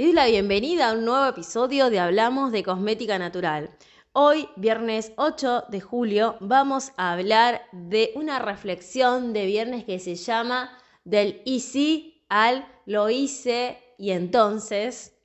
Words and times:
Doy 0.00 0.14
la 0.14 0.24
bienvenida 0.24 0.88
a 0.88 0.92
un 0.94 1.04
nuevo 1.04 1.26
episodio 1.26 1.90
de 1.90 1.98
Hablamos 1.98 2.52
de 2.52 2.62
Cosmética 2.62 3.18
Natural. 3.18 3.68
Hoy, 4.14 4.48
viernes 4.56 5.12
8 5.18 5.64
de 5.68 5.82
julio, 5.82 6.38
vamos 6.40 6.92
a 6.96 7.12
hablar 7.12 7.60
de 7.72 8.10
una 8.14 8.38
reflexión 8.38 9.34
de 9.34 9.44
viernes 9.44 9.84
que 9.84 9.98
se 9.98 10.14
llama 10.14 10.70
del 11.04 11.42
y 11.44 12.24
al 12.30 12.66
lo 12.86 13.10
hice 13.10 13.76
y 13.98 14.12
entonces. 14.12 15.18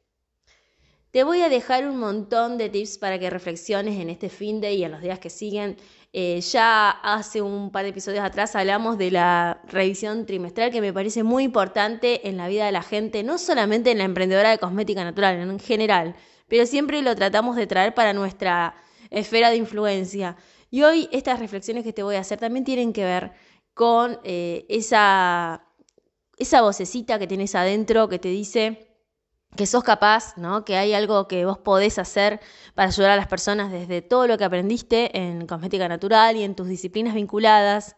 Te 1.12 1.24
voy 1.24 1.42
a 1.42 1.48
dejar 1.48 1.88
un 1.88 1.98
montón 1.98 2.58
de 2.58 2.68
tips 2.68 2.98
para 2.98 3.18
que 3.18 3.30
reflexiones 3.30 3.98
en 3.98 4.10
este 4.10 4.28
fin 4.28 4.60
de 4.60 4.74
y 4.74 4.84
en 4.84 4.92
los 4.92 5.02
días 5.02 5.20
que 5.20 5.30
siguen 5.30 5.78
eh, 6.18 6.40
ya 6.40 6.92
hace 6.92 7.42
un 7.42 7.72
par 7.72 7.84
de 7.84 7.90
episodios 7.90 8.24
atrás 8.24 8.56
hablamos 8.56 8.98
de 8.98 9.12
la 9.12 9.60
revisión 9.68 10.26
trimestral 10.26 10.72
que 10.72 10.80
me 10.80 10.94
parece 10.94 11.24
muy 11.24 11.44
importante 11.44 12.30
en 12.30 12.38
la 12.38 12.48
vida 12.48 12.66
de 12.66 12.72
la 12.72 12.84
gente, 12.84 13.22
no 13.22 13.38
solamente 13.38 13.92
en 13.92 13.98
la 13.98 14.06
emprendedora 14.06 14.50
de 14.50 14.58
cosmética 14.58 15.04
natural, 15.04 15.36
en 15.42 15.60
general, 15.60 16.16
pero 16.48 16.66
siempre 16.68 17.02
lo 17.02 17.14
tratamos 17.18 17.58
de 17.58 17.68
traer 17.68 17.94
para 17.94 18.14
nuestra 18.14 18.76
esfera 19.10 19.50
de 19.50 19.58
influencia. 19.58 20.38
Y 20.72 20.84
hoy 20.84 21.10
estas 21.12 21.38
reflexiones 21.38 21.84
que 21.84 21.92
te 21.92 22.02
voy 22.02 22.16
a 22.16 22.22
hacer 22.22 22.40
también 22.40 22.64
tienen 22.64 22.94
que 22.94 23.04
ver 23.04 23.34
con 23.74 24.18
eh, 24.24 24.66
esa, 24.70 25.68
esa 26.38 26.62
vocecita 26.62 27.20
que 27.20 27.28
tienes 27.28 27.56
adentro 27.56 28.08
que 28.08 28.20
te 28.20 28.30
dice 28.30 28.85
que 29.56 29.66
sos 29.66 29.84
capaz, 29.84 30.38
¿no? 30.38 30.66
Que 30.66 30.78
hay 30.78 30.94
algo 30.94 31.28
que 31.28 31.46
vos 31.46 31.58
podés 31.58 32.00
hacer 32.00 32.40
para 32.74 32.90
ayudar 32.90 33.12
a 33.12 33.16
las 33.16 33.28
personas 33.28 33.72
desde 33.72 34.02
todo 34.02 34.28
lo 34.28 34.38
que 34.38 34.44
aprendiste 34.44 35.18
en 35.18 35.48
cosmética 35.48 35.88
natural 35.88 36.38
y 36.38 36.44
en 36.44 36.56
tus 36.56 36.68
disciplinas 36.68 37.16
vinculadas, 37.16 37.96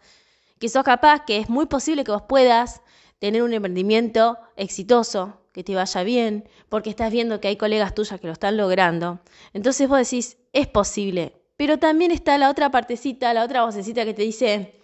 que 0.59 0.69
sos 0.69 0.83
capaz, 0.83 1.25
que 1.25 1.37
es 1.37 1.49
muy 1.49 1.65
posible 1.65 2.03
que 2.03 2.11
vos 2.11 2.23
puedas 2.23 2.81
tener 3.19 3.43
un 3.43 3.53
emprendimiento 3.53 4.37
exitoso, 4.55 5.41
que 5.51 5.63
te 5.63 5.75
vaya 5.75 6.03
bien, 6.03 6.47
porque 6.69 6.89
estás 6.89 7.11
viendo 7.11 7.41
que 7.41 7.47
hay 7.47 7.57
colegas 7.57 7.95
tuyas 7.95 8.19
que 8.19 8.27
lo 8.27 8.33
están 8.33 8.57
logrando. 8.57 9.19
Entonces 9.53 9.89
vos 9.89 9.97
decís, 9.97 10.37
es 10.53 10.67
posible. 10.67 11.33
Pero 11.57 11.79
también 11.79 12.11
está 12.11 12.37
la 12.37 12.51
otra 12.51 12.69
partecita, 12.69 13.33
la 13.33 13.43
otra 13.43 13.65
vocecita 13.65 14.05
que 14.05 14.13
te 14.13 14.21
dice, 14.21 14.75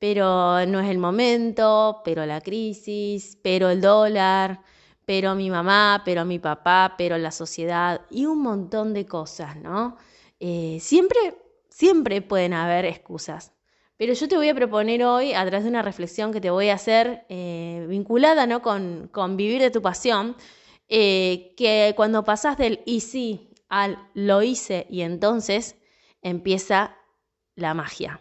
pero 0.00 0.66
no 0.66 0.80
es 0.80 0.90
el 0.90 0.98
momento, 0.98 2.02
pero 2.04 2.26
la 2.26 2.40
crisis, 2.40 3.38
pero 3.42 3.70
el 3.70 3.80
dólar, 3.80 4.60
pero 5.08 5.34
mi 5.34 5.48
mamá, 5.48 6.02
pero 6.04 6.26
mi 6.26 6.38
papá, 6.38 6.94
pero 6.98 7.16
la 7.16 7.30
sociedad 7.30 8.02
y 8.10 8.26
un 8.26 8.42
montón 8.42 8.92
de 8.92 9.06
cosas, 9.06 9.56
¿no? 9.56 9.96
Eh, 10.38 10.76
siempre, 10.82 11.18
siempre 11.70 12.20
pueden 12.20 12.52
haber 12.52 12.84
excusas. 12.84 13.54
Pero 13.96 14.12
yo 14.12 14.28
te 14.28 14.36
voy 14.36 14.50
a 14.50 14.54
proponer 14.54 15.02
hoy, 15.04 15.32
a 15.32 15.46
través 15.46 15.64
de 15.64 15.70
una 15.70 15.80
reflexión 15.80 16.30
que 16.30 16.42
te 16.42 16.50
voy 16.50 16.68
a 16.68 16.74
hacer 16.74 17.24
eh, 17.30 17.86
vinculada 17.88 18.46
¿no? 18.46 18.60
con, 18.60 19.36
vivir 19.38 19.62
de 19.62 19.70
tu 19.70 19.80
pasión, 19.80 20.36
eh, 20.90 21.54
que 21.56 21.94
cuando 21.96 22.22
pasas 22.22 22.58
del 22.58 22.82
y 22.84 23.00
sí 23.00 23.54
al 23.70 24.10
lo 24.12 24.42
hice 24.42 24.86
y 24.90 25.00
entonces 25.00 25.76
empieza 26.20 26.98
la 27.54 27.72
magia. 27.72 28.20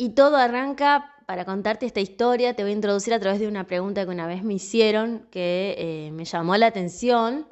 Y 0.00 0.14
todo 0.14 0.38
arranca 0.38 1.14
para 1.26 1.44
contarte 1.44 1.84
esta 1.84 2.00
historia. 2.00 2.56
Te 2.56 2.62
voy 2.62 2.72
a 2.72 2.74
introducir 2.74 3.12
a 3.12 3.20
través 3.20 3.38
de 3.38 3.46
una 3.46 3.66
pregunta 3.66 4.02
que 4.06 4.10
una 4.10 4.26
vez 4.26 4.42
me 4.42 4.54
hicieron 4.54 5.28
que 5.30 5.74
eh, 5.76 6.10
me 6.12 6.24
llamó 6.24 6.56
la 6.56 6.68
atención 6.68 7.46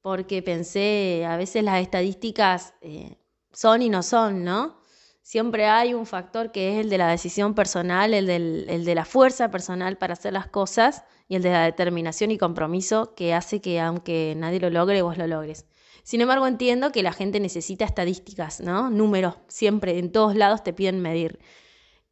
porque 0.00 0.42
pensé, 0.42 1.24
a 1.24 1.36
veces 1.36 1.62
las 1.62 1.80
estadísticas 1.80 2.74
eh, 2.80 3.18
son 3.52 3.82
y 3.82 3.88
no 3.88 4.02
son, 4.02 4.42
¿no? 4.42 4.80
Siempre 5.22 5.66
hay 5.66 5.94
un 5.94 6.04
factor 6.04 6.50
que 6.50 6.72
es 6.72 6.84
el 6.84 6.90
de 6.90 6.98
la 6.98 7.06
decisión 7.06 7.54
personal, 7.54 8.14
el, 8.14 8.28
el 8.28 8.84
de 8.84 8.94
la 8.96 9.04
fuerza 9.04 9.52
personal 9.52 9.96
para 9.96 10.14
hacer 10.14 10.32
las 10.32 10.48
cosas 10.48 11.04
y 11.28 11.36
el 11.36 11.42
de 11.42 11.52
la 11.52 11.66
determinación 11.66 12.32
y 12.32 12.36
compromiso 12.36 13.14
que 13.14 13.32
hace 13.32 13.60
que 13.60 13.78
aunque 13.78 14.34
nadie 14.36 14.58
lo 14.58 14.70
logre, 14.70 15.02
vos 15.02 15.18
lo 15.18 15.28
logres. 15.28 15.66
Sin 16.02 16.20
embargo, 16.20 16.48
entiendo 16.48 16.90
que 16.90 17.04
la 17.04 17.12
gente 17.12 17.38
necesita 17.38 17.84
estadísticas, 17.84 18.60
¿no? 18.60 18.90
Números, 18.90 19.36
siempre, 19.46 20.00
en 20.00 20.10
todos 20.10 20.34
lados 20.34 20.64
te 20.64 20.72
piden 20.72 21.00
medir. 21.00 21.38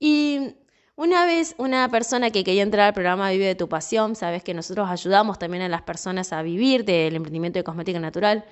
Y 0.03 0.55
una 0.97 1.27
vez 1.27 1.55
una 1.59 1.89
persona 1.91 2.31
que 2.31 2.43
quería 2.43 2.63
entrar 2.63 2.87
al 2.89 2.95
programa 2.95 3.31
Vive 3.31 3.45
de 3.45 3.55
tu 3.55 3.69
Pasión, 3.69 4.17
sabes 4.17 4.43
que 4.43 4.55
nosotros 4.55 4.89
ayudamos 4.89 5.39
también 5.39 5.63
a 5.63 5.69
las 5.69 5.83
personas 5.83 6.33
a 6.33 6.43
vivir 6.43 6.87
del 6.87 7.15
emprendimiento 7.17 7.59
de 7.59 7.65
cosmética 7.65 8.01
natural, 8.01 8.47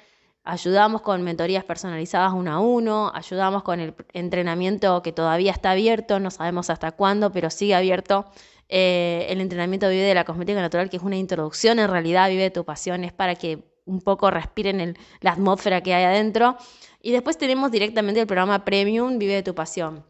ayudamos 0.45 1.01
con 1.01 1.23
mentorías 1.23 1.65
personalizadas 1.65 2.35
uno 2.35 2.53
a 2.53 2.61
uno, 2.61 3.11
ayudamos 3.15 3.63
con 3.63 3.81
el 3.81 3.95
entrenamiento 4.13 5.03
que 5.03 5.13
todavía 5.13 5.51
está 5.53 5.71
abierto, 5.71 6.21
no 6.21 6.31
sabemos 6.31 6.69
hasta 6.69 6.93
cuándo, 6.93 7.33
pero 7.33 7.49
sigue 7.49 7.75
abierto. 7.75 8.27
Eh, 8.69 9.27
el 9.31 9.41
entrenamiento 9.41 9.89
Vive 9.89 10.03
de 10.03 10.15
la 10.15 10.25
Cosmética 10.25 10.61
Natural, 10.61 10.91
que 10.91 10.99
es 10.99 11.03
una 11.03 11.17
introducción 11.17 11.79
en 11.79 11.89
realidad 11.89 12.29
Vive 12.29 12.43
de 12.43 12.51
tu 12.51 12.67
Pasión, 12.67 13.05
es 13.05 13.13
para 13.15 13.37
que 13.37 13.65
un 13.87 14.03
poco 14.03 14.31
respiren 14.31 14.99
la 15.23 15.33
atmósfera 15.33 15.81
que 15.81 15.95
hay 15.95 16.05
adentro. 16.05 16.59
Y 17.01 17.13
después 17.13 17.39
tenemos 17.39 17.71
directamente 17.71 18.21
el 18.21 18.27
programa 18.27 18.67
Premium 18.67 19.19
Vive 19.19 19.37
de 19.37 19.43
tu 19.43 19.55
Pasión 19.55 20.05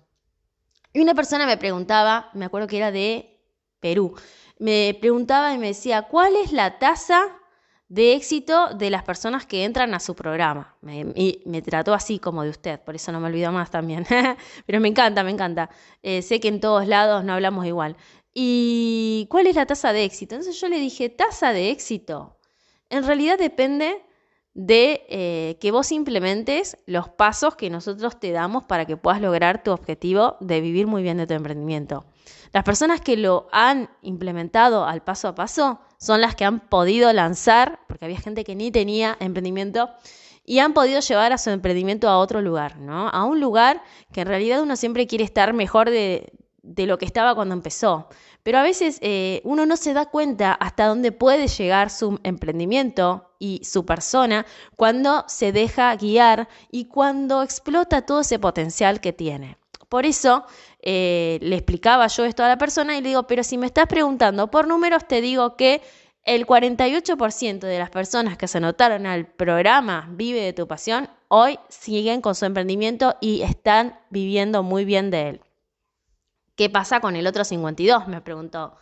y 0.92 1.00
una 1.00 1.14
persona 1.14 1.46
me 1.46 1.56
preguntaba, 1.56 2.30
me 2.34 2.44
acuerdo 2.44 2.66
que 2.66 2.78
era 2.78 2.90
de 2.90 3.40
Perú, 3.80 4.14
me 4.58 4.96
preguntaba 5.00 5.52
y 5.52 5.58
me 5.58 5.68
decía, 5.68 6.02
¿cuál 6.02 6.36
es 6.36 6.52
la 6.52 6.78
tasa 6.78 7.20
de 7.88 8.14
éxito 8.14 8.74
de 8.74 8.90
las 8.90 9.02
personas 9.02 9.46
que 9.46 9.64
entran 9.64 9.94
a 9.94 10.00
su 10.00 10.14
programa? 10.14 10.76
y 11.14 11.42
me 11.46 11.62
trató 11.62 11.94
así 11.94 12.18
como 12.18 12.42
de 12.42 12.50
usted, 12.50 12.80
por 12.80 12.94
eso 12.94 13.12
no 13.12 13.20
me 13.20 13.28
olvido 13.28 13.52
más 13.52 13.70
también. 13.70 14.06
Pero 14.66 14.80
me 14.80 14.88
encanta, 14.88 15.22
me 15.22 15.30
encanta. 15.30 15.70
Eh, 16.02 16.22
sé 16.22 16.40
que 16.40 16.48
en 16.48 16.60
todos 16.60 16.86
lados 16.86 17.24
no 17.24 17.34
hablamos 17.34 17.66
igual. 17.66 17.96
¿Y 18.34 19.26
cuál 19.30 19.46
es 19.46 19.56
la 19.56 19.66
tasa 19.66 19.92
de 19.92 20.04
éxito? 20.04 20.34
Entonces 20.34 20.60
yo 20.60 20.68
le 20.68 20.78
dije, 20.78 21.08
tasa 21.08 21.52
de 21.52 21.70
éxito. 21.70 22.38
En 22.90 23.04
realidad 23.04 23.38
depende 23.38 24.02
de 24.54 25.04
eh, 25.08 25.56
que 25.60 25.70
vos 25.70 25.92
implementes 25.92 26.76
los 26.86 27.08
pasos 27.08 27.54
que 27.54 27.70
nosotros 27.70 28.18
te 28.18 28.32
damos 28.32 28.64
para 28.64 28.86
que 28.86 28.96
puedas 28.96 29.20
lograr 29.20 29.62
tu 29.62 29.70
objetivo 29.70 30.36
de 30.40 30.60
vivir 30.60 30.86
muy 30.86 31.02
bien 31.02 31.16
de 31.16 31.26
tu 31.26 31.34
emprendimiento. 31.34 32.04
Las 32.52 32.64
personas 32.64 33.00
que 33.00 33.16
lo 33.16 33.48
han 33.52 33.90
implementado 34.02 34.84
al 34.84 35.02
paso 35.02 35.28
a 35.28 35.34
paso 35.34 35.80
son 35.98 36.20
las 36.20 36.34
que 36.34 36.44
han 36.44 36.60
podido 36.60 37.12
lanzar, 37.12 37.80
porque 37.86 38.06
había 38.06 38.20
gente 38.20 38.44
que 38.44 38.54
ni 38.54 38.70
tenía 38.70 39.16
emprendimiento, 39.20 39.90
y 40.44 40.60
han 40.60 40.72
podido 40.72 41.00
llevar 41.00 41.32
a 41.32 41.38
su 41.38 41.50
emprendimiento 41.50 42.08
a 42.08 42.18
otro 42.18 42.40
lugar, 42.40 42.78
¿no? 42.78 43.08
A 43.10 43.24
un 43.24 43.38
lugar 43.38 43.82
que 44.12 44.22
en 44.22 44.28
realidad 44.28 44.62
uno 44.62 44.76
siempre 44.76 45.06
quiere 45.06 45.24
estar 45.24 45.52
mejor 45.52 45.90
de, 45.90 46.32
de 46.62 46.86
lo 46.86 46.98
que 46.98 47.04
estaba 47.04 47.34
cuando 47.34 47.54
empezó. 47.54 48.08
Pero 48.42 48.58
a 48.58 48.62
veces 48.62 48.98
eh, 49.02 49.40
uno 49.44 49.66
no 49.66 49.76
se 49.76 49.92
da 49.92 50.06
cuenta 50.06 50.52
hasta 50.52 50.86
dónde 50.86 51.12
puede 51.12 51.48
llegar 51.48 51.90
su 51.90 52.18
emprendimiento 52.22 53.30
y 53.38 53.60
su 53.64 53.84
persona 53.84 54.46
cuando 54.76 55.24
se 55.28 55.52
deja 55.52 55.94
guiar 55.96 56.48
y 56.70 56.86
cuando 56.86 57.42
explota 57.42 58.02
todo 58.02 58.20
ese 58.20 58.38
potencial 58.38 59.00
que 59.00 59.12
tiene. 59.12 59.58
Por 59.88 60.04
eso 60.04 60.44
eh, 60.80 61.38
le 61.40 61.56
explicaba 61.56 62.06
yo 62.08 62.24
esto 62.24 62.44
a 62.44 62.48
la 62.48 62.58
persona 62.58 62.96
y 62.96 63.00
le 63.00 63.08
digo, 63.08 63.26
pero 63.26 63.42
si 63.42 63.56
me 63.58 63.66
estás 63.66 63.86
preguntando 63.86 64.50
por 64.50 64.68
números, 64.68 65.06
te 65.06 65.20
digo 65.20 65.56
que 65.56 65.82
el 66.24 66.46
48% 66.46 67.60
de 67.60 67.78
las 67.78 67.88
personas 67.88 68.36
que 68.36 68.48
se 68.48 68.58
anotaron 68.58 69.06
al 69.06 69.26
programa 69.26 70.08
Vive 70.12 70.42
de 70.42 70.52
tu 70.52 70.68
pasión 70.68 71.08
hoy 71.28 71.58
siguen 71.68 72.20
con 72.20 72.34
su 72.34 72.44
emprendimiento 72.44 73.16
y 73.20 73.42
están 73.42 73.98
viviendo 74.10 74.62
muy 74.62 74.84
bien 74.84 75.10
de 75.10 75.28
él. 75.30 75.40
¿Qué 76.58 76.68
pasa 76.68 76.98
con 76.98 77.14
el 77.14 77.28
otro 77.28 77.44
52? 77.44 78.08
Me 78.08 78.20
preguntó. 78.20 78.74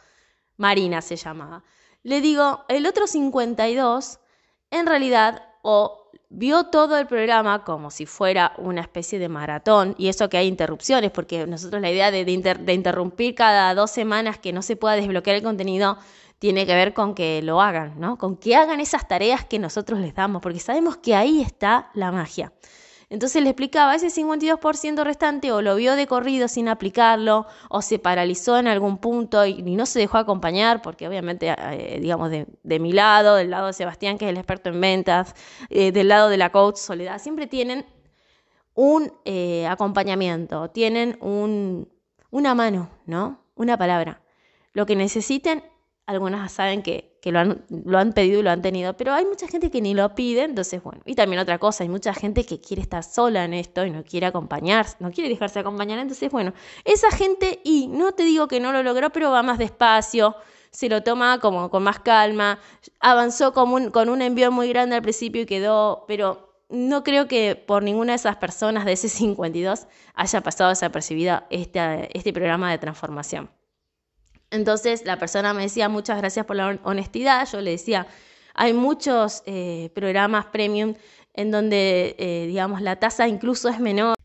Marina 0.57 1.03
se 1.03 1.17
llamaba. 1.17 1.63
Le 2.03 2.23
digo, 2.23 2.65
el 2.69 2.87
otro 2.87 3.07
52 3.07 4.19
en 4.71 4.87
realidad 4.87 5.43
o 5.61 6.11
vio 6.31 6.65
todo 6.69 6.97
el 6.97 7.07
programa 7.07 7.65
como 7.65 7.91
si 7.91 8.07
fuera 8.07 8.55
una 8.57 8.81
especie 8.81 9.19
de 9.19 9.29
maratón, 9.29 9.95
y 9.99 10.09
eso 10.09 10.31
que 10.31 10.39
hay 10.39 10.47
interrupciones, 10.47 11.11
porque 11.11 11.47
nosotros 11.47 11.83
la 11.83 11.91
idea 11.91 12.11
de, 12.11 12.25
de, 12.25 12.73
interrumpir 12.73 13.35
cada 13.35 13.75
dos 13.75 13.91
semanas 13.91 14.39
que 14.39 14.55
no 14.55 14.63
se 14.63 14.77
pueda 14.77 14.97
desbloquear 14.97 15.37
el 15.37 15.43
contenido 15.43 15.99
tiene 16.39 16.65
que 16.65 16.75
ver 16.75 16.95
con 16.95 17.15
que 17.15 17.43
lo 17.43 17.61
hagan, 17.61 18.01
¿no? 18.01 18.17
Con 18.17 18.39
que 18.39 18.57
hagan 18.57 18.81
esas 18.81 19.07
tareas 19.07 19.45
que 19.45 19.59
nosotros 19.59 20.01
les 20.01 20.15
damos, 20.15 20.41
porque 20.41 20.61
sabemos 20.61 20.97
que 20.97 21.15
ahí 21.15 21.43
está 21.43 21.91
la 21.93 22.11
magia. 22.11 22.55
Entonces 23.09 23.41
le 23.43 23.51
explicaba, 23.51 23.95
ese 23.95 24.09
52% 24.09 25.05
restante 25.05 25.53
o 25.53 25.63
lo 25.63 25.77
vio 25.77 25.95
de 25.95 26.09
corrido 26.09 26.49
sin 26.49 26.69
aplicarlo, 26.69 27.47
o 27.69 27.81
se 27.81 28.01
paralizó 28.01 28.59
en 28.59 28.67
algún 28.67 28.99
punto 28.99 29.47
y, 29.47 29.63
no 29.63 29.87
se 29.87 30.01
dejó 30.01 30.19
acompañar, 30.19 30.83
porque 30.83 31.07
obviamente, 31.07 31.55
eh, 31.57 31.99
digamos, 32.01 32.31
de, 32.31 32.79
mi 32.81 32.93
lado, 32.93 33.37
del 33.37 33.51
lado 33.51 33.69
de 33.69 33.75
Sebastián, 33.75 34.19
que 34.19 34.25
es 34.25 34.31
el 34.31 34.39
experto 34.39 34.71
en 34.71 34.81
ventas, 34.81 35.35
eh, 35.71 35.93
del 35.93 36.09
lado 36.09 36.29
de 36.29 36.37
la 36.37 36.51
coach 36.51 36.77
Soledad, 36.77 37.21
siempre 37.21 37.47
tienen 37.47 37.87
un 38.75 39.13
eh, 39.25 39.67
acompañamiento, 39.69 40.71
tienen 40.71 41.17
un, 41.21 41.89
una 42.31 42.57
mano, 42.57 42.91
¿no? 43.07 43.41
Una 43.55 43.79
palabra. 43.79 44.21
Lo 44.73 44.85
que 44.85 44.97
necesiten, 44.97 45.63
algunas 46.07 46.53
saben 46.53 46.83
que 46.83 47.17
lo 47.31 47.41
han, 47.41 47.65
lo 47.69 47.99
han 47.99 48.13
pedido 48.13 48.41
y 48.41 48.43
lo 48.43 48.51
han 48.51 48.63
tenido, 48.63 48.97
pero 48.97 49.13
hay 49.13 49.25
mucha 49.25 49.49
gente 49.49 49.71
que 49.71 49.81
ni 49.81 49.95
lo 49.95 50.15
pide, 50.15 50.45
entonces 50.45 50.83
bueno, 50.83 51.03
y 51.05 51.15
también 51.15 51.41
otra 51.41 51.59
cosa, 51.59 51.85
hay 51.85 51.89
mucha 51.89 52.15
gente 52.15 52.45
que 52.45 52.61
quiere 52.61 52.83
estar 52.83 53.03
sola 53.03 53.45
en 53.45 53.55
esto 53.55 53.85
y 53.85 53.91
no 53.91 54.05
quiere 54.05 54.27
acompañar, 54.27 54.87
no 55.01 55.11
quiere 55.11 55.29
dejarse 55.29 55.59
acompañar, 55.59 55.99
entonces 55.99 56.31
bueno, 56.31 56.53
esa 56.85 57.11
gente, 57.11 57.61
y 57.65 57.89
no 57.89 58.13
te 58.13 58.25
digo 58.25 58.49
que 58.49 58.61
no 58.61 58.73
lo 58.73 58.83
logró, 58.83 59.11
pero 59.11 59.31
va 59.31 59.43
más 59.43 59.59
despacio, 59.59 60.37
se 60.71 60.89
lo 60.89 61.03
toma 61.03 61.41
como 61.41 61.71
con 61.71 61.83
más 61.83 62.01
calma, 62.01 62.59
avanzó 63.01 63.53
con 63.53 63.73
un, 63.73 63.91
con 63.91 64.09
un 64.09 64.23
envío 64.23 64.53
muy 64.53 64.69
grande 64.69 64.97
al 64.97 65.03
principio 65.03 65.43
y 65.43 65.47
quedó, 65.47 66.05
pero 66.07 66.61
no 66.69 67.03
creo 67.03 67.29
que 67.29 67.57
por 67.57 67.83
ninguna 67.83 68.13
de 68.13 68.17
esas 68.17 68.37
personas 68.37 68.85
de 68.85 68.93
ese 68.93 69.09
52 69.09 69.87
haya 70.15 70.41
pasado 70.43 70.71
desapercibida 70.71 71.47
este, 71.51 72.17
este 72.17 72.33
programa 72.33 72.71
de 72.71 72.79
transformación. 72.79 73.51
Entonces 74.51 75.05
la 75.05 75.19
persona 75.19 75.53
me 75.55 75.63
decía 75.63 75.89
muchas 75.89 76.19
gracias 76.19 76.47
por 76.47 76.57
la 76.57 76.79
honestidad, 76.85 77.49
yo 77.51 77.61
le 77.61 77.73
decía, 77.73 78.07
hay 78.55 78.73
muchos 78.73 79.43
eh, 79.47 79.91
programas 79.95 80.47
premium 80.47 80.95
en 81.35 81.51
donde, 81.51 82.17
eh, 82.19 82.47
digamos, 82.47 82.81
la 82.81 82.97
tasa 82.97 83.29
incluso 83.29 83.69
es 83.69 83.79
menor. 83.79 84.17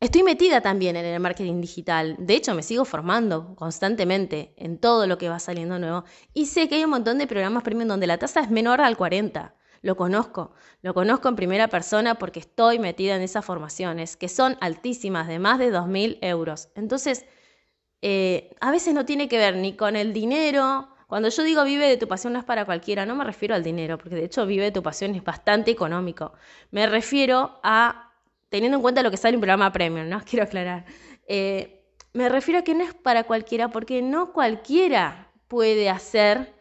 Estoy 0.00 0.22
metida 0.22 0.60
también 0.60 0.94
en 0.94 1.04
el 1.04 1.18
marketing 1.18 1.60
digital. 1.60 2.14
De 2.18 2.34
hecho, 2.34 2.54
me 2.54 2.62
sigo 2.62 2.84
formando 2.84 3.56
constantemente 3.56 4.54
en 4.56 4.78
todo 4.78 5.06
lo 5.06 5.18
que 5.18 5.28
va 5.28 5.40
saliendo 5.40 5.78
nuevo. 5.78 6.04
Y 6.34 6.46
sé 6.46 6.68
que 6.68 6.76
hay 6.76 6.84
un 6.84 6.90
montón 6.90 7.18
de 7.18 7.26
programas 7.26 7.64
premium 7.64 7.88
donde 7.88 8.06
la 8.06 8.18
tasa 8.18 8.40
es 8.40 8.50
menor 8.50 8.80
al 8.80 8.96
40. 8.96 9.56
Lo 9.80 9.96
conozco. 9.96 10.52
Lo 10.82 10.94
conozco 10.94 11.28
en 11.28 11.36
primera 11.36 11.68
persona 11.68 12.16
porque 12.16 12.40
estoy 12.40 12.78
metida 12.78 13.16
en 13.16 13.22
esas 13.22 13.44
formaciones, 13.44 14.16
que 14.16 14.28
son 14.28 14.56
altísimas, 14.60 15.26
de 15.26 15.38
más 15.38 15.58
de 15.58 15.72
2.000 15.72 16.18
euros. 16.20 16.68
Entonces, 16.74 17.24
eh, 18.02 18.54
a 18.60 18.70
veces 18.70 18.94
no 18.94 19.04
tiene 19.04 19.28
que 19.28 19.38
ver 19.38 19.56
ni 19.56 19.74
con 19.74 19.96
el 19.96 20.12
dinero. 20.12 20.88
Cuando 21.06 21.28
yo 21.30 21.42
digo 21.42 21.64
vive 21.64 21.88
de 21.88 21.96
tu 21.96 22.06
pasión 22.06 22.34
no 22.34 22.38
es 22.38 22.44
para 22.44 22.64
cualquiera, 22.64 23.06
no 23.06 23.16
me 23.16 23.24
refiero 23.24 23.54
al 23.54 23.62
dinero, 23.62 23.98
porque 23.98 24.14
de 24.14 24.24
hecho 24.24 24.46
vive 24.46 24.64
de 24.64 24.72
tu 24.72 24.82
pasión 24.82 25.14
es 25.14 25.24
bastante 25.24 25.70
económico. 25.70 26.32
Me 26.70 26.86
refiero 26.86 27.58
a, 27.62 28.12
teniendo 28.50 28.76
en 28.76 28.82
cuenta 28.82 29.02
lo 29.02 29.10
que 29.10 29.16
sale 29.16 29.36
un 29.36 29.40
programa 29.40 29.72
premium, 29.72 30.08
¿no? 30.08 30.20
Quiero 30.28 30.44
aclarar. 30.44 30.84
Eh, 31.26 31.82
me 32.12 32.28
refiero 32.28 32.60
a 32.60 32.62
que 32.62 32.74
no 32.74 32.84
es 32.84 32.94
para 32.94 33.24
cualquiera, 33.24 33.70
porque 33.70 34.02
no 34.02 34.32
cualquiera 34.32 35.32
puede 35.48 35.88
hacer 35.88 36.54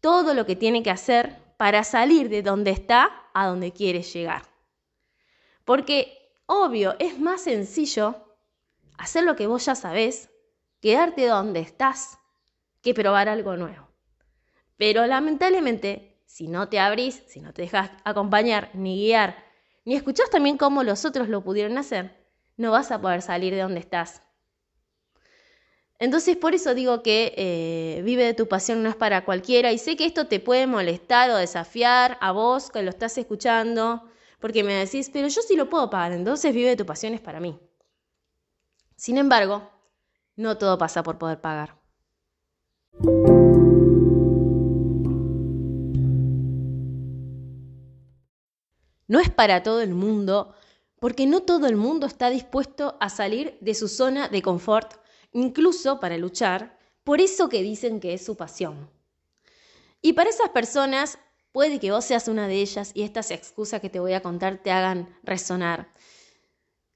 todo 0.00 0.34
lo 0.34 0.46
que 0.46 0.56
tiene 0.56 0.82
que 0.82 0.90
hacer 0.90 1.36
para 1.56 1.84
salir 1.84 2.28
de 2.28 2.42
donde 2.42 2.70
está 2.70 3.10
a 3.34 3.46
donde 3.46 3.72
quiere 3.72 4.02
llegar. 4.02 4.42
Porque, 5.64 6.32
obvio, 6.46 6.96
es 6.98 7.18
más 7.18 7.42
sencillo 7.42 8.27
hacer 8.98 9.24
lo 9.24 9.36
que 9.36 9.46
vos 9.46 9.64
ya 9.64 9.74
sabés, 9.74 10.30
quedarte 10.80 11.26
donde 11.26 11.60
estás, 11.60 12.18
que 12.82 12.94
probar 12.94 13.28
algo 13.28 13.56
nuevo. 13.56 13.88
Pero 14.76 15.06
lamentablemente, 15.06 16.20
si 16.26 16.48
no 16.48 16.68
te 16.68 16.78
abrís, 16.78 17.22
si 17.26 17.40
no 17.40 17.52
te 17.52 17.62
dejas 17.62 17.90
acompañar, 18.04 18.70
ni 18.74 18.96
guiar, 18.96 19.36
ni 19.84 19.96
escuchás 19.96 20.30
también 20.30 20.58
cómo 20.58 20.84
los 20.84 21.04
otros 21.04 21.28
lo 21.28 21.42
pudieron 21.42 21.78
hacer, 21.78 22.26
no 22.56 22.70
vas 22.72 22.90
a 22.90 23.00
poder 23.00 23.22
salir 23.22 23.54
de 23.54 23.62
donde 23.62 23.80
estás. 23.80 24.22
Entonces 26.00 26.36
por 26.36 26.54
eso 26.54 26.74
digo 26.74 27.02
que 27.02 27.34
eh, 27.36 28.02
vive 28.04 28.24
de 28.24 28.34
tu 28.34 28.46
pasión 28.46 28.82
no 28.84 28.88
es 28.88 28.94
para 28.94 29.24
cualquiera 29.24 29.72
y 29.72 29.78
sé 29.78 29.96
que 29.96 30.06
esto 30.06 30.26
te 30.26 30.38
puede 30.38 30.68
molestar 30.68 31.30
o 31.30 31.36
desafiar 31.36 32.18
a 32.20 32.30
vos 32.30 32.70
que 32.70 32.82
lo 32.82 32.90
estás 32.90 33.18
escuchando, 33.18 34.04
porque 34.38 34.62
me 34.62 34.74
decís, 34.74 35.10
pero 35.12 35.26
yo 35.26 35.42
sí 35.42 35.56
lo 35.56 35.68
puedo 35.68 35.90
pagar, 35.90 36.12
entonces 36.12 36.54
vive 36.54 36.68
de 36.68 36.76
tu 36.76 36.86
pasión 36.86 37.14
es 37.14 37.20
para 37.20 37.40
mí. 37.40 37.58
Sin 38.98 39.16
embargo, 39.16 39.70
no 40.34 40.58
todo 40.58 40.76
pasa 40.76 41.04
por 41.04 41.18
poder 41.18 41.40
pagar. 41.40 41.78
No 49.06 49.20
es 49.20 49.30
para 49.30 49.62
todo 49.62 49.82
el 49.82 49.94
mundo, 49.94 50.52
porque 50.98 51.28
no 51.28 51.42
todo 51.42 51.68
el 51.68 51.76
mundo 51.76 52.08
está 52.08 52.28
dispuesto 52.28 52.96
a 52.98 53.08
salir 53.08 53.56
de 53.60 53.76
su 53.76 53.86
zona 53.86 54.28
de 54.28 54.42
confort, 54.42 54.94
incluso 55.30 56.00
para 56.00 56.18
luchar 56.18 56.76
por 57.04 57.20
eso 57.20 57.48
que 57.48 57.62
dicen 57.62 58.00
que 58.00 58.14
es 58.14 58.24
su 58.24 58.36
pasión. 58.36 58.90
Y 60.02 60.14
para 60.14 60.30
esas 60.30 60.48
personas 60.48 61.20
puede 61.52 61.78
que 61.78 61.92
vos 61.92 62.04
seas 62.04 62.26
una 62.26 62.48
de 62.48 62.56
ellas 62.60 62.90
y 62.94 63.02
estas 63.02 63.30
excusas 63.30 63.80
que 63.80 63.90
te 63.90 64.00
voy 64.00 64.14
a 64.14 64.22
contar 64.22 64.58
te 64.58 64.72
hagan 64.72 65.16
resonar 65.22 65.94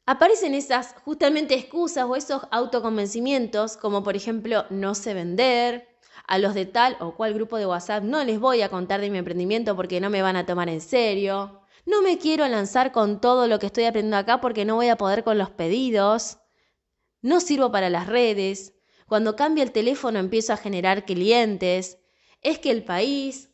aparecen 0.06 0.54
esas 0.54 0.94
justamente 1.04 1.54
excusas 1.54 2.04
o 2.04 2.16
esos 2.16 2.42
autoconvencimientos, 2.50 3.76
como 3.76 4.02
por 4.02 4.16
ejemplo 4.16 4.64
no 4.70 4.94
sé 4.94 5.14
vender, 5.14 5.88
a 6.26 6.38
los 6.38 6.54
de 6.54 6.66
tal 6.66 6.96
o 7.00 7.14
cual 7.14 7.34
grupo 7.34 7.56
de 7.56 7.66
WhatsApp 7.66 8.04
no 8.04 8.22
les 8.24 8.38
voy 8.38 8.62
a 8.62 8.68
contar 8.68 9.00
de 9.00 9.10
mi 9.10 9.18
emprendimiento 9.18 9.76
porque 9.76 10.00
no 10.00 10.10
me 10.10 10.22
van 10.22 10.36
a 10.36 10.46
tomar 10.46 10.68
en 10.68 10.80
serio, 10.80 11.62
no 11.84 12.02
me 12.02 12.18
quiero 12.18 12.46
lanzar 12.48 12.92
con 12.92 13.20
todo 13.20 13.48
lo 13.48 13.58
que 13.58 13.66
estoy 13.66 13.84
aprendiendo 13.84 14.16
acá 14.16 14.40
porque 14.40 14.64
no 14.64 14.76
voy 14.76 14.88
a 14.88 14.96
poder 14.96 15.24
con 15.24 15.38
los 15.38 15.50
pedidos, 15.50 16.38
no 17.22 17.40
sirvo 17.40 17.70
para 17.72 17.90
las 17.90 18.06
redes, 18.06 18.74
cuando 19.06 19.36
cambia 19.36 19.64
el 19.64 19.72
teléfono 19.72 20.18
empiezo 20.18 20.52
a 20.52 20.56
generar 20.56 21.04
clientes, 21.04 21.98
es 22.40 22.58
que 22.58 22.70
el 22.70 22.84
país, 22.84 23.50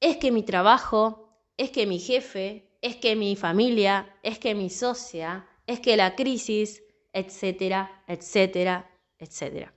es 0.00 0.16
que 0.16 0.32
mi 0.32 0.42
trabajo, 0.42 1.38
es 1.56 1.70
que 1.70 1.86
mi 1.86 1.98
jefe, 1.98 2.76
es 2.82 2.96
que 2.96 3.16
mi 3.16 3.36
familia, 3.36 4.16
es 4.22 4.38
que 4.38 4.54
mi 4.54 4.70
socia, 4.70 5.48
es 5.66 5.80
que 5.80 5.96
la 5.96 6.14
crisis, 6.14 6.82
etcétera, 7.12 8.02
etcétera, 8.06 8.90
etcétera. 9.18 9.72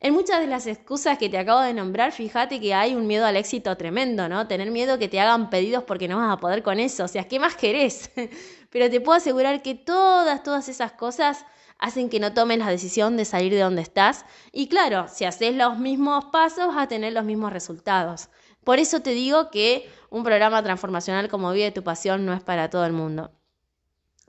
En 0.00 0.14
muchas 0.14 0.38
de 0.38 0.46
las 0.46 0.68
excusas 0.68 1.18
que 1.18 1.28
te 1.28 1.38
acabo 1.38 1.60
de 1.60 1.74
nombrar, 1.74 2.12
fíjate 2.12 2.60
que 2.60 2.72
hay 2.72 2.94
un 2.94 3.08
miedo 3.08 3.26
al 3.26 3.36
éxito 3.36 3.76
tremendo, 3.76 4.28
¿no? 4.28 4.46
Tener 4.46 4.70
miedo 4.70 4.96
que 4.96 5.08
te 5.08 5.18
hagan 5.18 5.50
pedidos 5.50 5.82
porque 5.82 6.06
no 6.06 6.18
vas 6.18 6.32
a 6.32 6.38
poder 6.38 6.62
con 6.62 6.78
eso. 6.78 7.04
O 7.04 7.08
sea, 7.08 7.26
¿qué 7.26 7.40
más 7.40 7.56
querés? 7.56 8.10
Pero 8.70 8.88
te 8.90 9.00
puedo 9.00 9.16
asegurar 9.16 9.60
que 9.60 9.74
todas, 9.74 10.44
todas 10.44 10.68
esas 10.68 10.92
cosas 10.92 11.44
hacen 11.78 12.10
que 12.10 12.20
no 12.20 12.32
tomes 12.32 12.58
la 12.58 12.70
decisión 12.70 13.16
de 13.16 13.24
salir 13.24 13.52
de 13.52 13.60
donde 13.60 13.82
estás. 13.82 14.24
Y 14.52 14.68
claro, 14.68 15.06
si 15.08 15.24
haces 15.24 15.56
los 15.56 15.78
mismos 15.78 16.26
pasos, 16.26 16.68
vas 16.68 16.78
a 16.78 16.88
tener 16.88 17.12
los 17.12 17.24
mismos 17.24 17.52
resultados. 17.52 18.28
Por 18.62 18.78
eso 18.78 19.00
te 19.00 19.10
digo 19.10 19.50
que 19.50 19.90
un 20.10 20.22
programa 20.22 20.62
transformacional 20.62 21.28
como 21.28 21.50
Vive 21.52 21.72
tu 21.72 21.82
Pasión 21.82 22.24
no 22.24 22.34
es 22.34 22.42
para 22.42 22.70
todo 22.70 22.84
el 22.84 22.92
mundo. 22.92 23.32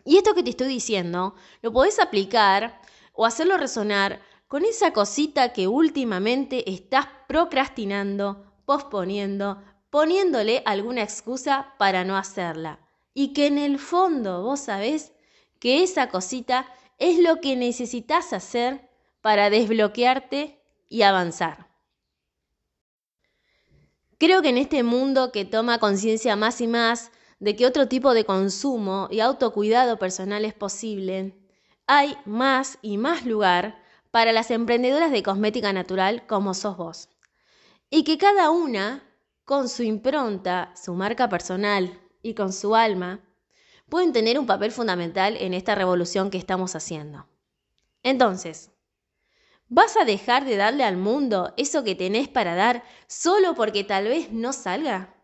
Y 0.10 0.18
esto 0.18 0.34
que 0.34 0.42
te 0.42 0.50
estoy 0.50 0.70
diciendo, 0.70 1.36
lo 1.62 1.72
podés 1.72 2.00
aplicar 2.00 2.82
o 3.14 3.28
hacerlo 3.28 3.58
resonar 3.58 4.20
con 4.48 4.66
esa 4.66 4.92
cosita 4.92 5.54
que 5.54 5.68
últimamente 5.68 6.68
estás 6.72 7.06
procrastinando, 7.28 8.44
posponiendo, 8.66 9.62
poniéndole 9.92 10.64
alguna 10.66 11.04
excusa 11.04 11.76
para 11.78 12.06
no 12.06 12.18
hacerla. 12.18 12.80
Y 13.14 13.34
que 13.34 13.46
en 13.46 13.60
el 13.60 13.78
fondo 13.78 14.42
vos 14.42 14.62
sabés 14.62 15.12
que 15.60 15.84
esa 15.84 16.10
cosita 16.10 16.66
es 16.98 17.20
lo 17.20 17.40
que 17.40 17.56
necesitas 17.56 18.34
hacer 18.34 18.90
para 19.22 19.52
desbloquearte 19.52 20.60
y 20.90 21.04
avanzar. 21.04 21.68
Creo 24.18 24.42
que 24.42 24.50
en 24.50 24.58
este 24.58 24.82
mundo 24.82 25.32
que 25.32 25.46
toma 25.46 25.78
conciencia 25.78 26.36
más 26.36 26.62
y 26.62 26.68
más 26.68 27.12
de 27.40 27.56
que 27.56 27.66
otro 27.66 27.88
tipo 27.88 28.14
de 28.14 28.26
consumo 28.26 29.08
y 29.10 29.22
autocuidado 29.22 29.98
personal 29.98 30.46
es 30.46 30.54
posible, 30.54 31.36
hay 31.88 32.16
más 32.26 32.78
y 32.82 32.98
más 32.98 33.26
lugar 33.26 33.82
para 34.12 34.32
las 34.32 34.52
emprendedoras 34.52 35.12
de 35.12 35.24
cosmética 35.24 35.74
natural 35.74 36.28
como 36.28 36.54
sos 36.54 36.78
vos. 36.78 37.10
Y 37.90 38.04
que 38.04 38.18
cada 38.18 38.52
una, 38.52 39.04
con 39.46 39.70
su 39.70 39.84
impronta, 39.84 40.74
su 40.76 40.94
marca 40.94 41.30
personal 41.30 42.00
y 42.22 42.34
con 42.34 42.54
su 42.54 42.76
alma, 42.76 43.22
pueden 43.88 44.14
tener 44.14 44.38
un 44.38 44.46
papel 44.46 44.72
fundamental 44.72 45.36
en 45.38 45.54
esta 45.54 45.76
revolución 45.76 46.30
que 46.30 46.38
estamos 46.38 46.76
haciendo. 46.76 47.28
Entonces, 48.04 48.72
¿vas 49.68 49.98
a 49.98 50.06
dejar 50.06 50.46
de 50.46 50.58
darle 50.58 50.84
al 50.84 50.98
mundo 50.98 51.54
eso 51.58 51.84
que 51.84 51.96
tenés 51.96 52.28
para 52.28 52.56
dar 52.56 52.84
solo 53.08 53.56
porque 53.56 53.84
tal 53.84 54.06
vez 54.06 54.32
no 54.32 54.54
salga? 54.54 55.19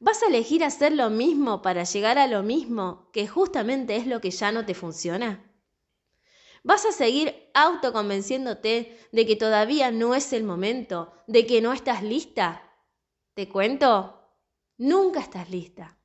¿Vas 0.00 0.22
a 0.22 0.28
elegir 0.28 0.64
hacer 0.64 0.92
lo 0.92 1.10
mismo 1.10 1.60
para 1.60 1.84
llegar 1.84 2.18
a 2.18 2.26
lo 2.26 2.42
mismo, 2.42 3.10
que 3.12 3.28
justamente 3.28 3.96
es 3.96 4.06
lo 4.06 4.22
que 4.22 4.30
ya 4.30 4.50
no 4.50 4.64
te 4.64 4.74
funciona? 4.74 5.44
¿Vas 6.62 6.86
a 6.86 6.92
seguir 6.92 7.50
autoconvenciéndote 7.52 8.98
de 9.12 9.26
que 9.26 9.36
todavía 9.36 9.90
no 9.90 10.14
es 10.14 10.32
el 10.32 10.42
momento, 10.42 11.12
de 11.26 11.46
que 11.46 11.60
no 11.60 11.74
estás 11.74 12.02
lista? 12.02 12.62
¿Te 13.34 13.48
cuento? 13.50 14.26
Nunca 14.78 15.20
estás 15.20 15.50
lista. 15.50 15.98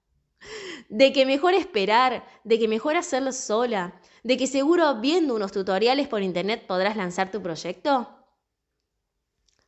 de 0.89 1.13
que 1.13 1.25
mejor 1.25 1.53
esperar, 1.53 2.25
de 2.43 2.59
que 2.59 2.67
mejor 2.67 2.97
hacerlo 2.97 3.31
sola, 3.31 4.01
de 4.23 4.37
que 4.37 4.47
seguro 4.47 4.95
viendo 4.95 5.35
unos 5.35 5.53
tutoriales 5.53 6.07
por 6.09 6.21
internet 6.21 6.67
podrás 6.67 6.97
lanzar 6.97 7.31
tu 7.31 7.41
proyecto? 7.41 8.09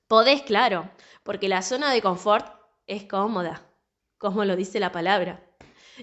Podés, 0.07 0.41
claro, 0.41 0.89
porque 1.23 1.47
la 1.47 1.61
zona 1.61 1.91
de 1.91 2.01
confort 2.01 2.45
es 2.87 3.05
cómoda, 3.05 3.66
como 4.17 4.45
lo 4.45 4.55
dice 4.55 4.79
la 4.79 4.91
palabra. 4.91 5.47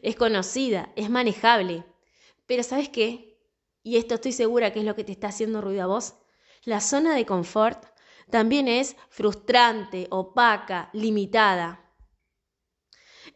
Es 0.02 0.16
conocida, 0.16 0.92
es 0.96 1.10
manejable. 1.10 1.84
Pero 2.46 2.62
¿sabes 2.62 2.88
qué? 2.88 3.40
Y 3.82 3.96
esto 3.96 4.14
estoy 4.14 4.32
segura 4.32 4.72
que 4.72 4.80
es 4.80 4.84
lo 4.84 4.96
que 4.96 5.04
te 5.04 5.12
está 5.12 5.28
haciendo 5.28 5.60
ruido 5.60 5.82
a 5.82 5.86
vos. 5.86 6.14
La 6.64 6.80
zona 6.80 7.14
de 7.14 7.26
confort 7.26 7.84
también 8.30 8.68
es 8.68 8.96
frustrante, 9.10 10.06
opaca, 10.10 10.90
limitada. 10.92 11.80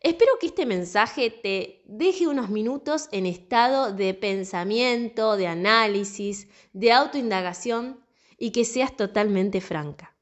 Espero 0.01 0.33
que 0.41 0.47
este 0.47 0.65
mensaje 0.65 1.31
te 1.31 1.83
deje 1.87 2.29
unos 2.29 2.51
minutos 2.51 3.09
en 3.11 3.27
estado 3.27 3.93
de 3.93 4.15
pensamiento, 4.15 5.37
de 5.37 5.47
análisis, 5.47 6.49
de 6.73 6.93
autoindagación 6.93 8.05
y 8.39 8.53
que 8.53 8.65
seas 8.65 8.97
totalmente 8.97 9.61
franca. 9.61 10.18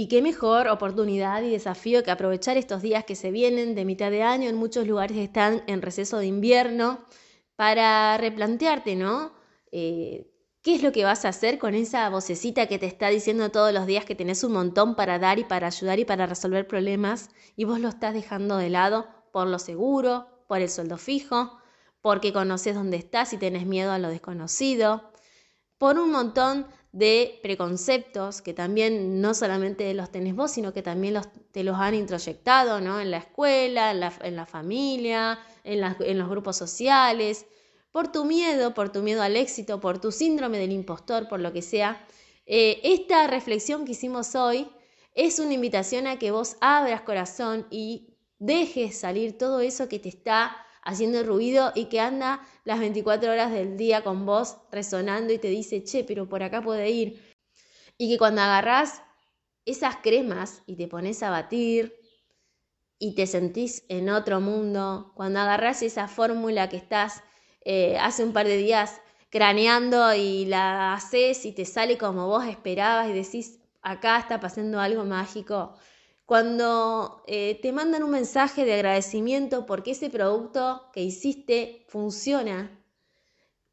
Y 0.00 0.08
qué 0.08 0.22
mejor 0.22 0.66
oportunidad 0.68 1.42
y 1.42 1.50
desafío 1.50 2.02
que 2.02 2.10
aprovechar 2.10 2.56
estos 2.56 2.80
días 2.80 3.04
que 3.04 3.14
se 3.14 3.30
vienen 3.30 3.74
de 3.74 3.84
mitad 3.84 4.10
de 4.10 4.22
año, 4.22 4.48
en 4.48 4.56
muchos 4.56 4.86
lugares 4.86 5.18
están 5.18 5.62
en 5.66 5.82
receso 5.82 6.16
de 6.16 6.24
invierno, 6.24 7.04
para 7.54 8.16
replantearte, 8.16 8.96
¿no? 8.96 9.34
Eh, 9.72 10.32
¿Qué 10.62 10.76
es 10.76 10.82
lo 10.82 10.90
que 10.90 11.04
vas 11.04 11.26
a 11.26 11.28
hacer 11.28 11.58
con 11.58 11.74
esa 11.74 12.08
vocecita 12.08 12.66
que 12.66 12.78
te 12.78 12.86
está 12.86 13.08
diciendo 13.08 13.50
todos 13.50 13.74
los 13.74 13.84
días 13.84 14.06
que 14.06 14.14
tenés 14.14 14.42
un 14.42 14.52
montón 14.52 14.96
para 14.96 15.18
dar 15.18 15.38
y 15.38 15.44
para 15.44 15.66
ayudar 15.66 15.98
y 15.98 16.06
para 16.06 16.24
resolver 16.24 16.66
problemas 16.66 17.28
y 17.54 17.64
vos 17.64 17.78
lo 17.78 17.90
estás 17.90 18.14
dejando 18.14 18.56
de 18.56 18.70
lado 18.70 19.06
por 19.34 19.48
lo 19.48 19.58
seguro, 19.58 20.28
por 20.48 20.62
el 20.62 20.70
sueldo 20.70 20.96
fijo, 20.96 21.58
porque 22.00 22.32
conoces 22.32 22.74
dónde 22.74 22.96
estás 22.96 23.34
y 23.34 23.36
tenés 23.36 23.66
miedo 23.66 23.92
a 23.92 23.98
lo 23.98 24.08
desconocido, 24.08 25.12
por 25.76 25.98
un 25.98 26.10
montón 26.10 26.66
de 26.92 27.38
preconceptos 27.42 28.42
que 28.42 28.52
también 28.52 29.20
no 29.20 29.34
solamente 29.34 29.92
los 29.94 30.10
tenés 30.10 30.34
vos, 30.34 30.50
sino 30.50 30.72
que 30.72 30.82
también 30.82 31.14
los, 31.14 31.28
te 31.52 31.62
los 31.62 31.76
han 31.76 31.94
introyectado 31.94 32.80
¿no? 32.80 33.00
en 33.00 33.10
la 33.10 33.18
escuela, 33.18 33.90
en 33.92 34.36
la, 34.36 34.46
familia, 34.46 35.38
en, 35.64 35.84
en 36.00 36.18
los 36.18 36.28
grupos 36.28 36.56
sociales 36.56 37.46
por 37.92 38.12
tu 38.12 38.24
miedo, 38.24 38.74
por 38.74 38.90
tu 38.90 39.02
miedo 39.02 39.22
al 39.22 39.36
éxito, 39.36 39.80
por 39.80 40.00
tu 40.00 40.12
síndrome 40.12 40.58
del 40.58 40.72
impostor, 40.72 41.28
por 41.28 41.40
lo 41.40 41.52
que 41.52 41.62
sea, 41.62 42.04
eh, 42.46 42.80
esta 42.84 43.26
reflexión 43.26 43.84
que 43.84 43.92
hicimos 43.92 44.34
hoy 44.34 44.68
es 45.14 45.38
una 45.38 45.54
invitación 45.54 46.06
a 46.06 46.18
que 46.18 46.30
vos 46.30 46.56
abras 46.60 47.02
corazón 47.02 47.66
y 47.70 48.16
dejes 48.38 48.98
salir 48.98 49.36
todo 49.36 49.60
eso 49.60 49.88
que 49.88 49.98
te 49.98 50.08
está 50.08 50.56
haciendo 50.82 51.22
ruido 51.22 51.72
y 51.74 51.86
que 51.86 52.00
anda 52.00 52.40
las 52.64 52.78
24 52.80 53.30
horas 53.32 53.52
del 53.52 53.76
día 53.76 54.02
con 54.02 54.26
vos 54.26 54.58
resonando 54.70 55.32
y 55.32 55.38
te 55.38 55.48
dice, 55.48 55.84
che, 55.84 56.04
pero 56.04 56.28
por 56.28 56.42
acá 56.42 56.62
puede 56.62 56.90
ir. 56.90 57.34
Y 57.98 58.10
que 58.10 58.18
cuando 58.18 58.40
agarrás 58.42 59.02
esas 59.64 59.96
cremas 59.96 60.62
y 60.66 60.76
te 60.76 60.88
pones 60.88 61.22
a 61.22 61.30
batir 61.30 61.94
y 62.98 63.14
te 63.14 63.26
sentís 63.26 63.84
en 63.88 64.10
otro 64.10 64.40
mundo, 64.40 65.12
cuando 65.14 65.40
agarrás 65.40 65.82
esa 65.82 66.08
fórmula 66.08 66.68
que 66.68 66.76
estás 66.76 67.22
eh, 67.62 67.98
hace 67.98 68.24
un 68.24 68.32
par 68.32 68.46
de 68.46 68.56
días 68.56 69.00
craneando 69.30 70.12
y 70.14 70.44
la 70.46 70.94
haces 70.94 71.44
y 71.46 71.52
te 71.52 71.64
sale 71.64 71.96
como 71.96 72.26
vos 72.26 72.44
esperabas 72.46 73.08
y 73.08 73.12
decís, 73.12 73.60
acá 73.82 74.18
está 74.18 74.40
pasando 74.40 74.80
algo 74.80 75.04
mágico. 75.04 75.74
Cuando 76.30 77.24
eh, 77.26 77.58
te 77.60 77.72
mandan 77.72 78.04
un 78.04 78.12
mensaje 78.12 78.64
de 78.64 78.74
agradecimiento 78.74 79.66
porque 79.66 79.90
ese 79.90 80.10
producto 80.10 80.88
que 80.92 81.02
hiciste 81.02 81.84
funciona, 81.88 82.70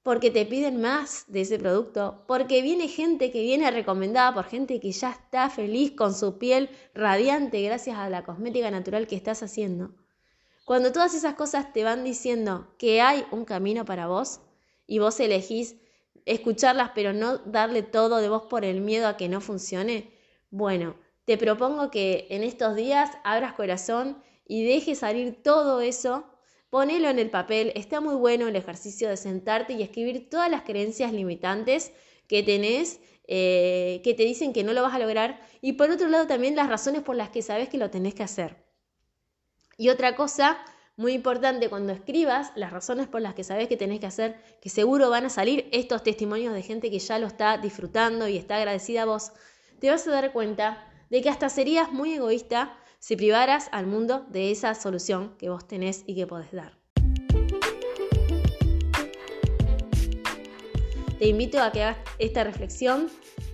porque 0.02 0.32
te 0.32 0.44
piden 0.44 0.82
más 0.82 1.26
de 1.28 1.42
ese 1.42 1.60
producto, 1.60 2.24
porque 2.26 2.64
viene 2.64 2.88
gente 2.88 3.32
que 3.32 3.44
viene 3.44 3.70
recomendada 3.70 4.34
por 4.34 4.46
gente 4.46 4.80
que 4.80 4.92
ya 4.92 5.12
está 5.12 5.52
feliz 5.52 5.92
con 5.92 6.16
su 6.16 6.40
piel 6.40 6.72
radiante 6.96 7.62
gracias 7.62 7.96
a 7.96 8.10
la 8.10 8.24
cosmética 8.24 8.72
natural 8.72 9.06
que 9.06 9.16
estás 9.16 9.44
haciendo. 9.44 9.92
Cuando 10.66 10.92
todas 10.92 11.14
esas 11.14 11.36
cosas 11.36 11.72
te 11.74 11.84
van 11.84 12.04
diciendo 12.04 12.74
que 12.80 13.02
hay 13.02 13.24
un 13.30 13.46
camino 13.46 13.86
para 13.86 14.08
vos 14.08 14.40
y 14.88 14.98
vos 14.98 15.20
elegís 15.20 15.76
escucharlas 16.26 16.90
pero 16.96 17.14
no 17.14 17.38
darle 17.38 17.84
todo 17.84 18.18
de 18.18 18.30
vos 18.30 18.48
por 18.50 18.66
el 18.66 18.82
miedo 18.82 19.08
a 19.08 19.16
que 19.16 19.30
no 19.30 19.42
funcione, 19.42 20.12
bueno, 20.50 20.96
te 21.28 21.38
propongo 21.38 21.92
que 21.92 22.26
en 22.30 22.42
estos 22.42 22.78
días 22.78 23.12
abras 23.26 23.52
corazón 23.52 24.24
y 24.48 24.64
dejes 24.66 25.00
salir 25.00 25.44
todo 25.44 25.82
eso, 25.82 26.24
ponelo 26.70 27.10
en 27.10 27.20
el 27.20 27.30
papel, 27.30 27.74
está 27.76 28.00
muy 28.00 28.16
bueno 28.16 28.48
el 28.48 28.56
ejercicio 28.56 29.10
de 29.10 29.18
sentarte 29.18 29.74
y 29.74 29.84
escribir 29.84 30.30
todas 30.30 30.50
las 30.50 30.62
creencias 30.62 31.12
limitantes 31.12 31.92
que 32.30 32.44
tenés, 32.44 33.02
eh, 33.28 34.00
que 34.06 34.14
te 34.14 34.24
dicen 34.24 34.54
que 34.54 34.64
no 34.64 34.72
lo 34.72 34.82
vas 34.84 34.94
a 34.94 35.00
lograr, 35.00 35.42
y 35.60 35.74
por 35.74 35.90
otro 35.92 36.08
lado 36.08 36.28
también 36.28 36.56
las 36.56 36.70
razones 36.70 37.02
por 37.02 37.18
las 37.18 37.30
que 37.30 37.42
sabes 37.42 37.68
que 37.68 37.78
lo 37.78 37.90
tenés 37.90 38.14
que 38.14 38.24
hacer. 38.24 38.64
Y 39.78 39.90
otra 39.90 40.16
cosa 40.16 40.58
muy 40.96 41.12
importante 41.12 41.68
cuando 41.68 41.92
escribas 41.92 42.54
las 42.56 42.72
razones 42.72 43.08
por 43.08 43.20
las 43.20 43.34
que 43.34 43.44
sabes 43.44 43.68
que 43.68 43.76
tenés 43.76 44.00
que 44.00 44.06
hacer, 44.06 44.38
que 44.62 44.70
seguro 44.70 45.10
van 45.10 45.26
a 45.26 45.30
salir 45.30 45.68
estos 45.74 46.04
testimonios 46.04 46.54
de 46.54 46.62
gente 46.62 46.90
que 46.90 47.00
ya 47.00 47.20
lo 47.20 47.28
está 47.28 47.58
disfrutando 47.58 48.30
y 48.30 48.38
está 48.38 48.56
agradecida 48.56 49.02
a 49.02 49.06
vos, 49.06 49.34
te 49.82 49.90
vas 49.90 50.08
a 50.08 50.12
dar 50.12 50.32
cuenta 50.32 50.87
de 51.10 51.22
que 51.22 51.30
hasta 51.30 51.50
serías 51.50 51.92
muy 51.92 52.14
egoísta 52.14 52.78
si 53.00 53.16
privaras 53.16 53.70
al 53.72 53.88
mundo 53.88 54.26
de 54.30 54.52
esa 54.52 54.74
solución 54.76 55.36
que 55.38 55.50
vos 55.50 55.68
tenés 55.68 56.04
y 56.06 56.16
que 56.16 56.28
podés 56.28 56.52
dar. 56.52 56.78
Te 61.20 61.28
invito 61.28 61.62
a 61.62 61.72
que 61.72 61.84
hagas 61.84 61.98
esta 62.20 62.44
reflexión 62.44 63.10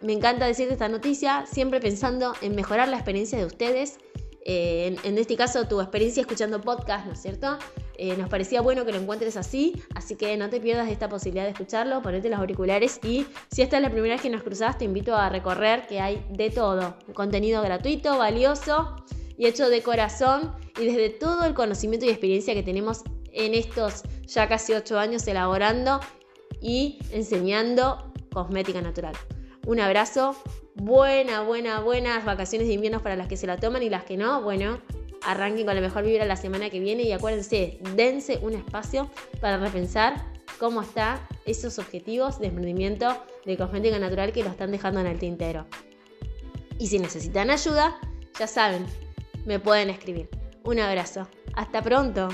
me 0.00 0.12
encanta 0.12 0.46
decirte 0.46 0.72
esta 0.72 0.88
noticia, 0.88 1.46
siempre 1.46 1.80
pensando 1.80 2.34
en 2.42 2.54
mejorar 2.54 2.88
la 2.88 2.96
experiencia 2.96 3.38
de 3.38 3.46
ustedes. 3.46 3.98
Eh, 4.44 4.96
en, 5.04 5.18
este 5.18 5.36
caso, 5.36 5.66
tu 5.66 5.80
experiencia 5.80 6.20
escuchando 6.20 6.60
podcast, 6.60 7.06
¿no 7.06 7.12
es 7.12 7.22
cierto? 7.22 7.58
Eh, 7.96 8.16
nos 8.16 8.28
parecía 8.28 8.60
bueno 8.60 8.84
que 8.84 8.92
lo 8.92 8.98
encuentres 8.98 9.36
así, 9.36 9.82
así 9.94 10.16
que 10.16 10.36
no 10.36 10.50
te 10.50 10.60
pierdas 10.60 10.90
esta 10.90 11.08
posibilidad 11.08 11.44
de 11.44 11.52
escucharlo, 11.52 12.02
ponete 12.02 12.28
los 12.28 12.38
auriculares 12.38 13.00
y 13.02 13.26
si 13.50 13.62
esta 13.62 13.76
es 13.76 13.82
la 13.82 13.90
primera 13.90 14.14
vez 14.14 14.22
que 14.22 14.30
nos 14.30 14.42
cruzas, 14.42 14.76
te 14.76 14.84
invito 14.84 15.14
a 15.14 15.30
recorrer 15.30 15.86
que 15.86 16.00
hay 16.00 16.26
de 16.30 16.50
todo, 16.50 16.96
contenido 17.14 17.62
gratuito, 17.62 18.18
valioso, 18.18 18.96
y 19.36 19.46
hecho 19.46 19.68
de 19.68 19.82
corazón 19.82 20.54
y 20.78 20.86
desde 20.86 21.10
todo 21.10 21.44
el 21.44 21.54
conocimiento 21.54 22.06
y 22.06 22.10
experiencia 22.10 22.54
que 22.54 22.62
tenemos 22.62 23.02
en 23.32 23.54
estos 23.54 24.02
ya 24.26 24.48
casi 24.48 24.72
8 24.72 24.98
años 24.98 25.26
elaborando 25.26 26.00
y 26.60 26.98
enseñando 27.10 28.12
cosmética 28.32 28.80
natural. 28.80 29.14
Un 29.66 29.80
abrazo, 29.80 30.36
buena, 30.74 31.42
buena, 31.42 31.80
buenas 31.80 32.24
vacaciones 32.24 32.68
de 32.68 32.74
invierno 32.74 33.02
para 33.02 33.16
las 33.16 33.28
que 33.28 33.36
se 33.36 33.46
la 33.46 33.56
toman 33.56 33.82
y 33.82 33.90
las 33.90 34.04
que 34.04 34.16
no, 34.16 34.42
bueno, 34.42 34.80
arranquen 35.22 35.66
con 35.66 35.74
la 35.74 35.80
mejor 35.80 36.04
vibra 36.04 36.24
la 36.24 36.36
semana 36.36 36.70
que 36.70 36.80
viene 36.80 37.02
y 37.04 37.12
acuérdense, 37.12 37.78
dense 37.94 38.38
un 38.42 38.54
espacio 38.54 39.10
para 39.40 39.58
repensar 39.58 40.24
cómo 40.58 40.82
están 40.82 41.20
esos 41.46 41.78
objetivos 41.78 42.38
de 42.38 42.48
emprendimiento 42.48 43.16
de 43.44 43.56
cosmética 43.56 43.98
natural 43.98 44.32
que 44.32 44.42
lo 44.42 44.50
están 44.50 44.70
dejando 44.70 45.00
en 45.00 45.06
el 45.06 45.18
tintero. 45.18 45.66
Y 46.78 46.88
si 46.88 46.98
necesitan 46.98 47.50
ayuda, 47.50 47.98
ya 48.38 48.46
saben, 48.46 48.86
me 49.44 49.60
pueden 49.60 49.90
escribir. 49.90 50.28
Un 50.64 50.80
abrazo. 50.80 51.28
Hasta 51.54 51.82
pronto. 51.82 52.28